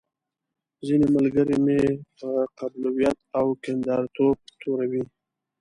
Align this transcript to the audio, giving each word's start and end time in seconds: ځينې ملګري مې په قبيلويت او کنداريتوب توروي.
ځينې 0.87 1.07
ملګري 1.15 1.57
مې 1.65 1.81
په 2.17 2.29
قبيلويت 2.57 3.17
او 3.37 3.45
کنداريتوب 3.63 4.37
توروي. 4.59 5.03